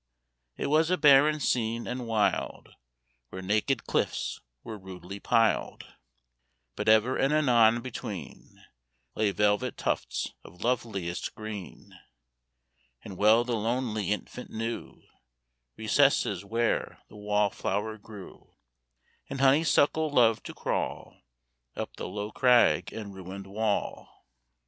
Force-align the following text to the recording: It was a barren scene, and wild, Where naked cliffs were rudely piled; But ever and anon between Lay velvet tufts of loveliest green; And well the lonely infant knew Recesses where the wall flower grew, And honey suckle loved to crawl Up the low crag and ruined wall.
It 0.57 0.65
was 0.65 0.89
a 0.89 0.97
barren 0.97 1.39
scene, 1.39 1.85
and 1.85 2.07
wild, 2.07 2.69
Where 3.29 3.43
naked 3.43 3.85
cliffs 3.85 4.41
were 4.63 4.75
rudely 4.79 5.19
piled; 5.19 5.93
But 6.75 6.89
ever 6.89 7.17
and 7.17 7.31
anon 7.31 7.81
between 7.83 8.63
Lay 9.13 9.29
velvet 9.29 9.77
tufts 9.77 10.33
of 10.43 10.63
loveliest 10.63 11.35
green; 11.35 11.93
And 13.03 13.15
well 13.15 13.43
the 13.43 13.55
lonely 13.55 14.11
infant 14.11 14.49
knew 14.49 15.03
Recesses 15.77 16.43
where 16.43 17.03
the 17.07 17.15
wall 17.15 17.51
flower 17.51 17.99
grew, 17.99 18.55
And 19.29 19.39
honey 19.39 19.63
suckle 19.63 20.09
loved 20.09 20.47
to 20.47 20.55
crawl 20.55 21.21
Up 21.75 21.95
the 21.97 22.07
low 22.07 22.31
crag 22.31 22.91
and 22.91 23.13
ruined 23.13 23.45
wall. 23.45 24.25